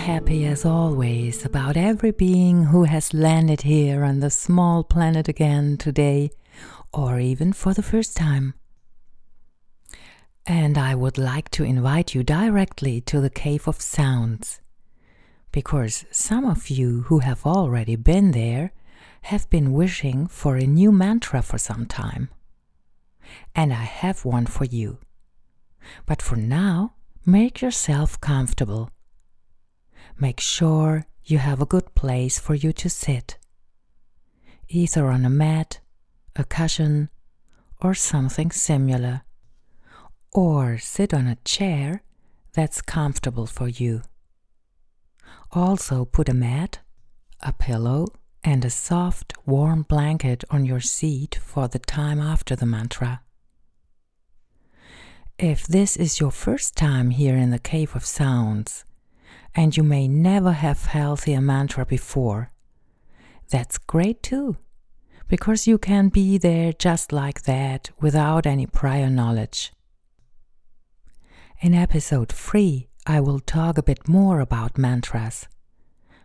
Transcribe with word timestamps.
happy 0.00 0.46
as 0.46 0.64
always 0.64 1.44
about 1.44 1.76
every 1.76 2.10
being 2.10 2.64
who 2.64 2.84
has 2.84 3.12
landed 3.12 3.60
here 3.60 4.02
on 4.02 4.20
the 4.20 4.30
small 4.30 4.82
planet 4.82 5.28
again 5.28 5.76
today, 5.76 6.30
or 6.90 7.20
even 7.20 7.52
for 7.52 7.74
the 7.74 7.82
first 7.82 8.16
time. 8.16 8.54
And 10.46 10.78
I 10.78 10.94
would 10.94 11.18
like 11.18 11.50
to 11.50 11.64
invite 11.64 12.14
you 12.14 12.22
directly 12.22 13.02
to 13.02 13.20
the 13.20 13.28
Cave 13.28 13.68
of 13.68 13.82
Sounds, 13.82 14.62
because 15.52 16.06
some 16.10 16.46
of 16.46 16.70
you 16.70 17.02
who 17.02 17.18
have 17.18 17.44
already 17.44 17.96
been 17.96 18.30
there 18.30 18.72
have 19.24 19.50
been 19.50 19.74
wishing 19.74 20.26
for 20.26 20.56
a 20.56 20.66
new 20.66 20.90
mantra 20.90 21.42
for 21.42 21.58
some 21.58 21.84
time. 21.84 22.30
And 23.54 23.70
I 23.70 23.84
have 23.84 24.24
one 24.24 24.46
for 24.46 24.64
you. 24.64 24.96
But 26.06 26.22
for 26.22 26.36
now, 26.36 26.94
make 27.26 27.60
yourself 27.60 28.18
comfortable 28.18 28.90
make 30.20 30.40
sure 30.40 31.06
you 31.24 31.38
have 31.38 31.60
a 31.60 31.66
good 31.66 31.94
place 31.94 32.38
for 32.38 32.54
you 32.54 32.72
to 32.72 32.88
sit, 32.90 33.38
either 34.68 35.08
on 35.08 35.24
a 35.24 35.30
mat, 35.30 35.80
a 36.36 36.44
cushion, 36.44 37.08
or 37.80 37.94
something 37.94 38.50
similar, 38.50 39.22
or 40.32 40.78
sit 40.78 41.14
on 41.14 41.26
a 41.26 41.36
chair 41.44 42.02
that's 42.52 42.82
comfortable 42.82 43.46
for 43.46 43.68
you. 43.68 44.02
Also, 45.52 46.04
put 46.04 46.28
a 46.28 46.34
mat, 46.34 46.80
a 47.40 47.52
pillow, 47.52 48.06
and 48.44 48.64
a 48.64 48.70
soft, 48.70 49.32
warm 49.46 49.82
blanket 49.82 50.44
on 50.50 50.64
your 50.64 50.80
seat 50.80 51.38
for 51.42 51.68
the 51.68 51.78
time 51.78 52.20
after 52.20 52.54
the 52.56 52.66
mantra. 52.66 53.22
If 55.38 55.66
this 55.66 55.96
is 55.96 56.20
your 56.20 56.30
first 56.30 56.76
time 56.76 57.10
here 57.10 57.36
in 57.36 57.50
the 57.50 57.58
Cave 57.58 57.96
of 57.96 58.04
Sounds, 58.04 58.84
and 59.54 59.76
you 59.76 59.82
may 59.82 60.06
never 60.08 60.52
have 60.52 60.88
a 60.94 61.40
mantra 61.40 61.84
before. 61.84 62.50
That's 63.48 63.78
great 63.78 64.22
too, 64.22 64.56
because 65.28 65.66
you 65.66 65.78
can 65.78 66.08
be 66.08 66.38
there 66.38 66.72
just 66.72 67.12
like 67.12 67.42
that 67.42 67.90
without 68.00 68.46
any 68.46 68.66
prior 68.66 69.10
knowledge. 69.10 69.72
In 71.60 71.74
episode 71.74 72.30
3, 72.32 72.88
I 73.06 73.20
will 73.20 73.40
talk 73.40 73.76
a 73.76 73.82
bit 73.82 74.08
more 74.08 74.40
about 74.40 74.78
mantras, 74.78 75.48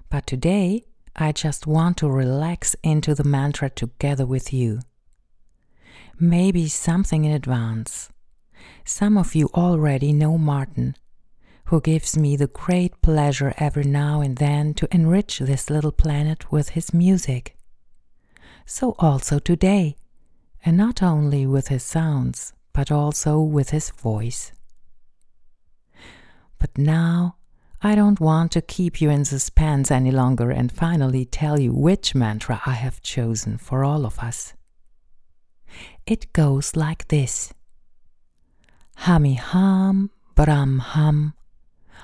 but 0.10 0.28
today 0.28 0.86
I 1.16 1.32
just 1.32 1.66
want 1.66 1.98
to 1.98 2.10
relax 2.10 2.76
into 2.84 3.16
the 3.16 3.24
mantra 3.24 3.70
together 3.70 4.26
with 4.26 4.54
you. 4.54 4.82
Maybe 6.20 6.68
something 6.68 7.26
in 7.26 7.32
advance. 7.32 8.10
Some 8.86 9.18
of 9.18 9.36
you 9.36 9.50
already 9.54 10.14
know 10.14 10.38
Martin 10.38 10.96
who 11.66 11.82
gives 11.82 12.18
me 12.18 12.36
the 12.36 12.48
great 12.48 13.02
pleasure 13.02 13.54
every 13.58 13.84
now 13.84 14.22
and 14.22 14.38
then 14.38 14.74
to 14.76 14.88
enrich 14.92 15.40
this 15.40 15.70
little 15.70 15.92
planet 15.92 16.52
with 16.52 16.70
his 16.70 16.94
music. 16.94 17.58
So 18.66 18.96
also 19.00 19.40
today, 19.40 19.96
and 20.64 20.78
not 20.78 21.02
only 21.02 21.46
with 21.46 21.70
his 21.70 21.84
sounds, 21.84 22.54
but 22.74 22.92
also 22.92 23.40
with 23.40 23.72
his 23.72 23.90
voice. 23.92 24.52
But 26.60 26.78
now, 26.78 27.38
I 27.82 27.96
don't 27.96 28.20
want 28.20 28.52
to 28.54 28.62
keep 28.62 29.02
you 29.02 29.10
in 29.10 29.26
suspense 29.26 29.92
any 29.92 30.12
longer 30.12 30.52
and 30.52 30.72
finally 30.72 31.26
tell 31.26 31.60
you 31.60 31.72
which 31.72 32.16
mantra 32.16 32.62
I 32.66 32.74
have 32.74 33.02
chosen 33.02 33.58
for 33.58 33.84
all 33.84 34.06
of 34.06 34.20
us. 34.20 34.54
It 36.06 36.32
goes 36.34 36.76
like 36.76 37.08
this 37.08 37.54
Hami 39.00 39.38
Ham 39.38 40.10
Brahm 40.36 40.80
Ham 40.80 41.34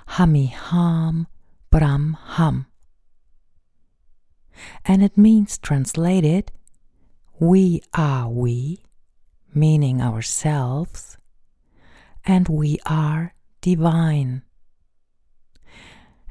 Hami 0.09 0.49
Ham 0.49 1.27
Brahm 1.69 2.17
Ham. 2.35 2.65
And 4.85 5.03
it 5.03 5.17
means 5.17 5.57
translated, 5.57 6.51
we 7.39 7.81
are 7.93 8.29
we, 8.29 8.83
meaning 9.53 10.01
ourselves, 10.01 11.17
and 12.25 12.47
we 12.47 12.77
are 12.85 13.33
divine. 13.61 14.43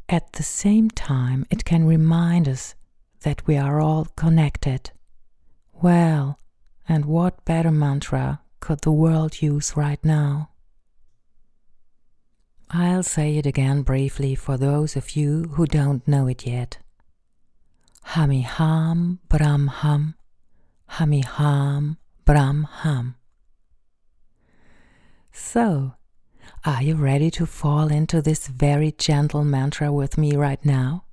At 0.08 0.32
the 0.34 0.42
same 0.42 0.90
time, 0.90 1.46
it 1.50 1.64
can 1.64 1.86
remind 1.86 2.48
us 2.48 2.74
that 3.22 3.46
we 3.46 3.56
are 3.56 3.80
all 3.80 4.06
connected. 4.16 4.90
Well, 5.72 6.38
and 6.88 7.04
what 7.04 7.44
better 7.44 7.70
mantra 7.70 8.40
could 8.60 8.80
the 8.80 8.92
world 8.92 9.40
use 9.42 9.76
right 9.76 10.04
now? 10.04 10.50
I'll 12.72 13.02
say 13.02 13.36
it 13.36 13.46
again 13.46 13.82
briefly 13.82 14.36
for 14.36 14.56
those 14.56 14.94
of 14.94 15.16
you 15.16 15.42
who 15.54 15.66
don't 15.66 16.06
know 16.06 16.28
it 16.28 16.46
yet. 16.46 16.78
Hami 18.10 18.44
Ham 18.44 19.18
Brahm 19.28 19.66
Ham, 19.66 20.14
Hami 20.92 21.24
Ham 21.24 21.98
Brahm 22.24 22.68
Ham. 22.82 23.16
So, 25.32 25.94
are 26.64 26.82
you 26.82 26.94
ready 26.94 27.28
to 27.32 27.46
fall 27.46 27.88
into 27.88 28.22
this 28.22 28.46
very 28.46 28.92
gentle 28.92 29.42
mantra 29.42 29.92
with 29.92 30.16
me 30.16 30.36
right 30.36 30.64
now? 30.64 31.04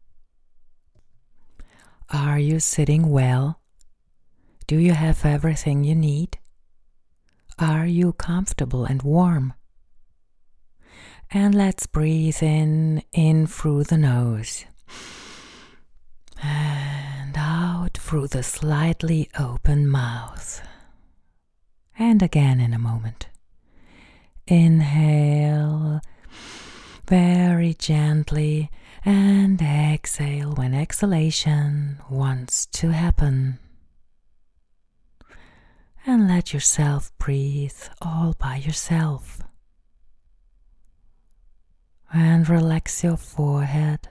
Are 2.12 2.38
you 2.38 2.59
sitting 2.59 3.09
well? 3.09 3.62
Do 4.67 4.78
you 4.78 4.94
have 4.94 5.25
everything 5.25 5.84
you 5.84 5.96
need? 5.96 6.38
Are 7.57 7.88
you 7.88 8.13
comfortable 8.13 8.85
and 8.85 9.01
warm? 9.01 9.53
And 11.32 11.54
let's 11.54 11.88
breathe 11.88 12.42
in, 12.42 13.04
in 13.12 13.48
through 13.48 13.84
the 13.86 13.98
nose. 13.98 14.66
And 16.42 17.36
out 17.38 17.98
through 17.98 18.28
the 18.28 18.44
slightly 18.44 19.30
open 19.38 19.88
mouth. 19.88 20.62
And 22.00 22.22
again 22.22 22.62
in 22.62 22.74
a 22.74 22.80
moment. 22.80 23.28
Inhale 24.48 26.00
very 27.10 27.74
gently 27.74 28.70
and 29.04 29.62
exhale 29.62 30.54
when 30.54 30.74
exhalation 30.74 31.98
wants 32.09 32.66
to 32.68 32.92
happen. 32.92 33.59
And 36.06 36.30
let 36.30 36.54
yourself 36.54 37.12
breathe 37.18 37.82
all 38.02 38.34
by 38.40 38.56
yourself 38.58 39.42
and 42.13 42.47
relax 42.47 43.03
your 43.03 43.18
forehead. 43.18 44.07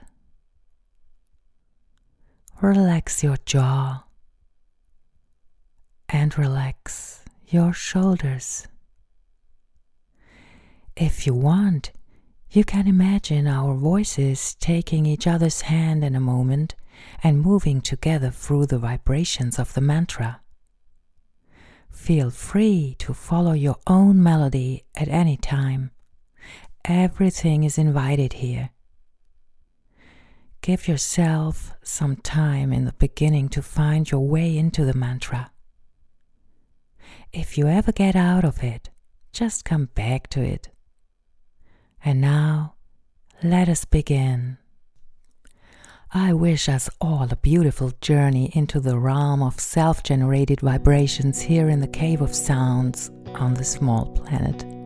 Relax 2.61 3.23
your 3.23 3.37
jaw 3.45 4.03
and 6.09 6.37
relax 6.37 7.23
your 7.47 7.73
shoulders. 7.73 8.67
If 10.95 11.27
you 11.27 11.33
want, 11.33 11.91
you 12.49 12.63
can 12.63 12.87
imagine 12.87 13.47
our 13.47 13.75
voices 13.75 14.55
taking 14.55 15.05
each 15.05 15.27
other's 15.27 15.61
hand 15.61 16.03
in 16.03 16.15
a 16.15 16.19
moment 16.19 16.75
and 17.23 17.41
moving 17.41 17.81
together 17.81 18.31
through 18.31 18.65
the 18.65 18.79
vibrations 18.79 19.59
of 19.59 19.73
the 19.73 19.81
mantra. 19.81 20.41
Feel 21.91 22.29
free 22.29 22.95
to 22.99 23.13
follow 23.13 23.53
your 23.53 23.77
own 23.85 24.21
melody 24.23 24.85
at 24.95 25.07
any 25.07 25.37
time 25.37 25.91
Everything 26.87 27.65
is 27.65 27.77
invited 27.77 28.33
here. 28.33 28.69
Give 30.61 30.87
yourself 30.87 31.73
some 31.83 32.15
time 32.15 32.71
in 32.71 32.85
the 32.85 32.93
beginning 32.93 33.49
to 33.49 33.61
find 33.61 34.09
your 34.09 34.25
way 34.25 34.57
into 34.57 34.85
the 34.85 34.93
mantra. 34.93 35.51
If 37.33 37.57
you 37.57 37.67
ever 37.67 37.91
get 37.91 38.15
out 38.15 38.45
of 38.45 38.63
it, 38.63 38.89
just 39.33 39.65
come 39.65 39.89
back 39.95 40.29
to 40.29 40.41
it. 40.41 40.69
And 42.05 42.21
now, 42.21 42.75
let 43.43 43.67
us 43.67 43.83
begin. 43.83 44.57
I 46.13 46.31
wish 46.31 46.69
us 46.69 46.89
all 47.01 47.27
a 47.29 47.35
beautiful 47.35 47.91
journey 47.99 48.49
into 48.53 48.79
the 48.79 48.97
realm 48.97 49.43
of 49.43 49.59
self 49.59 50.03
generated 50.03 50.61
vibrations 50.61 51.41
here 51.41 51.67
in 51.67 51.81
the 51.81 51.87
Cave 51.87 52.21
of 52.21 52.33
Sounds 52.33 53.11
on 53.35 53.55
the 53.55 53.65
small 53.65 54.05
planet 54.05 54.76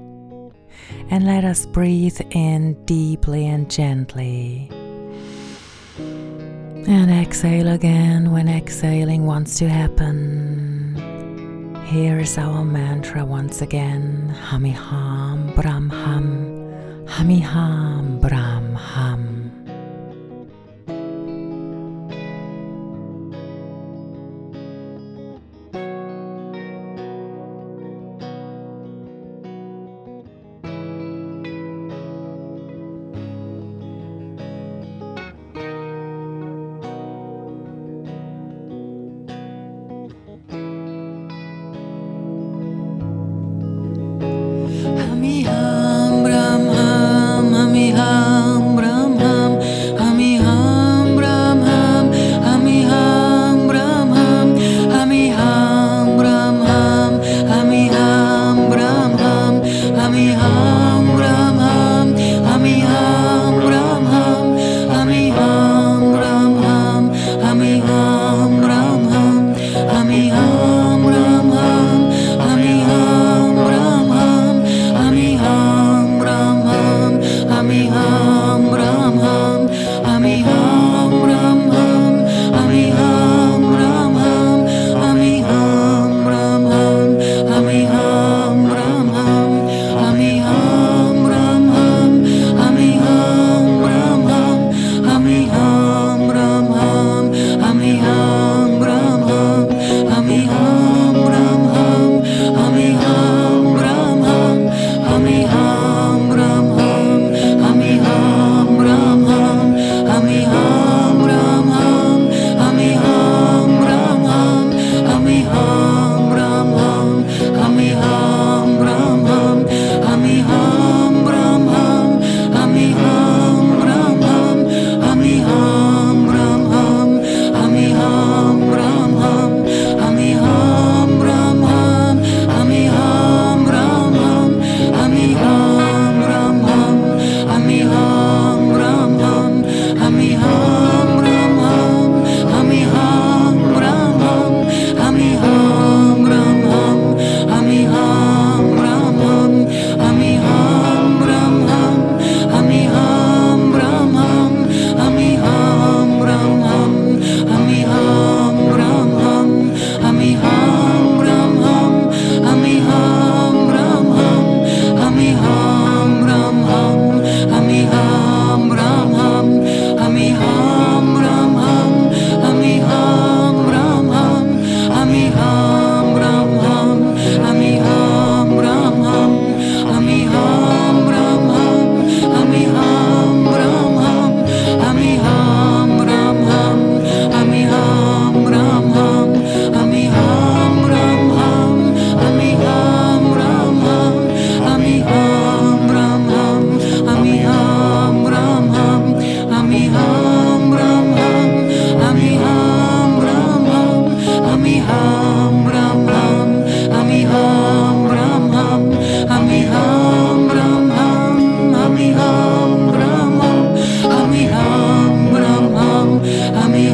and 1.09 1.25
let 1.25 1.43
us 1.43 1.65
breathe 1.65 2.19
in 2.31 2.73
deeply 2.85 3.47
and 3.47 3.69
gently. 3.69 4.69
And 5.97 7.11
exhale 7.11 7.67
again 7.67 8.31
when 8.31 8.47
exhaling 8.47 9.25
wants 9.25 9.57
to 9.59 9.69
happen. 9.69 10.95
Here's 11.85 12.37
our 12.37 12.63
mantra 12.63 13.25
once 13.25 13.61
again 13.61 14.33
Hamiham 14.47 15.53
Brahmham, 15.55 17.05
Hamiham 17.05 18.21
Brahmham. 18.21 19.10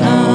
are. 0.04 0.27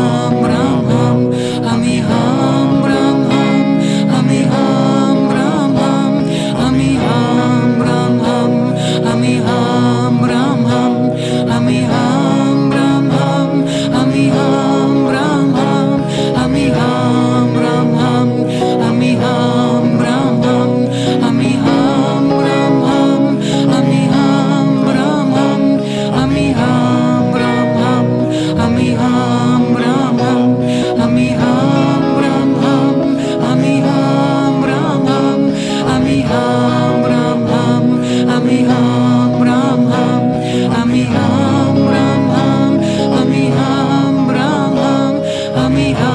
And 45.75 46.12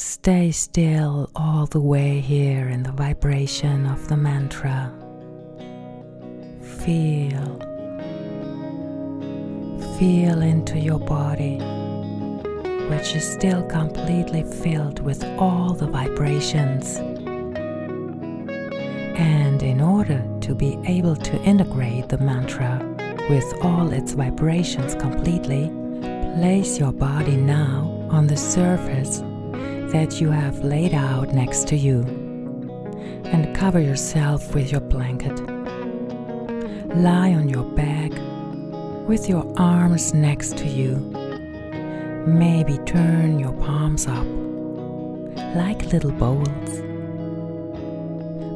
stay 0.00 0.50
still 0.50 1.30
all 1.36 1.66
the 1.66 1.80
way 1.80 2.20
here 2.20 2.68
in 2.68 2.82
the 2.82 2.92
vibration 2.92 3.84
of 3.86 4.08
the 4.08 4.16
mantra. 4.16 4.90
Feel. 6.62 7.58
Feel 9.98 10.40
into 10.40 10.78
your 10.78 10.98
body, 10.98 11.58
which 12.88 13.14
is 13.14 13.30
still 13.30 13.62
completely 13.64 14.42
filled 14.42 15.00
with 15.00 15.22
all 15.38 15.74
the 15.74 15.86
vibrations. 15.86 16.96
And 19.18 19.62
in 19.62 19.82
order 19.82 20.24
to 20.40 20.54
be 20.54 20.78
able 20.86 21.16
to 21.16 21.36
integrate 21.42 22.08
the 22.08 22.18
mantra 22.18 22.80
with 23.28 23.52
all 23.62 23.92
its 23.92 24.12
vibrations 24.12 24.94
completely, 24.94 25.70
Place 26.40 26.78
your 26.78 26.92
body 26.92 27.36
now 27.36 28.08
on 28.08 28.26
the 28.26 28.36
surface 28.36 29.20
that 29.92 30.20
you 30.20 30.30
have 30.30 30.64
laid 30.64 30.94
out 30.94 31.34
next 31.34 31.66
to 31.66 31.76
you 31.76 32.02
and 33.24 33.56
cover 33.56 33.80
yourself 33.80 34.54
with 34.54 34.70
your 34.70 34.80
blanket. 34.80 35.36
Lie 36.96 37.32
on 37.32 37.48
your 37.48 37.64
back 37.64 38.12
with 39.08 39.28
your 39.28 39.44
arms 39.58 40.14
next 40.14 40.56
to 40.58 40.66
you. 40.66 40.94
Maybe 42.26 42.78
turn 42.86 43.40
your 43.40 43.52
palms 43.52 44.06
up 44.06 44.26
like 45.56 45.84
little 45.92 46.12
bowls. 46.12 46.82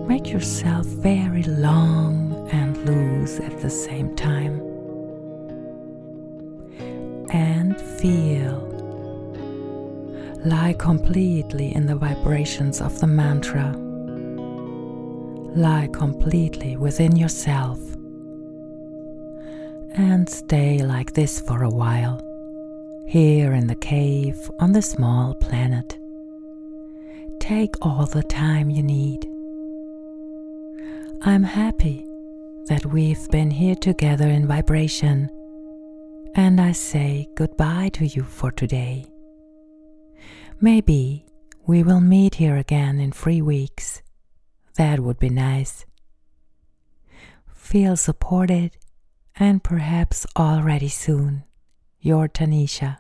Make 0.09 0.31
yourself 0.31 0.87
very 0.87 1.43
long 1.43 2.49
and 2.53 2.77
loose 2.87 3.41
at 3.41 3.61
the 3.61 3.71
same 3.71 4.15
time. 4.15 4.61
And 7.31 7.81
feel 7.81 8.74
Lie 10.45 10.75
completely 10.79 11.75
in 11.75 11.87
the 11.87 11.97
vibrations 11.97 12.83
of 12.83 13.01
the 13.01 13.07
mantra. 13.07 13.73
Lie 15.57 15.89
completely 15.91 16.77
within 16.77 17.17
yourself. 17.17 17.79
And 19.95 20.29
stay 20.29 20.83
like 20.83 21.15
this 21.15 21.41
for 21.41 21.63
a 21.63 21.71
while, 21.71 22.21
here 23.07 23.55
in 23.55 23.69
the 23.69 23.75
cave 23.75 24.51
on 24.59 24.73
the 24.73 24.83
small 24.83 25.35
planet. 25.35 25.99
Take 27.39 27.75
all 27.81 28.05
the 28.05 28.25
time 28.25 28.69
you 28.69 28.83
need. 28.83 29.27
I'm 31.23 31.45
happy 31.45 32.07
that 32.67 32.85
we've 32.85 33.31
been 33.31 33.51
here 33.51 33.77
together 33.77 34.29
in 34.29 34.47
vibration, 34.47 35.31
and 36.35 36.61
I 36.61 36.73
say 36.73 37.29
goodbye 37.35 37.89
to 37.95 38.07
you 38.07 38.25
for 38.25 38.51
today. 38.51 39.07
Maybe 40.61 41.27
we 41.67 41.83
will 41.83 42.01
meet 42.01 42.37
here 42.37 42.57
again 42.57 43.01
in 43.01 43.13
three 43.13 43.43
weeks. 43.43 44.03
That 44.77 45.01
would 45.01 45.19
be 45.19 45.29
nice. 45.29 45.85
Feel 47.55 47.97
supported 47.97 48.77
and 49.37 49.63
perhaps 49.63 50.27
already 50.37 50.89
soon. 50.89 51.45
Your 52.01 52.29
Tanisha. 52.29 52.99